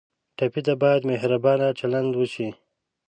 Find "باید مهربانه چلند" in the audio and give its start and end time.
0.83-2.11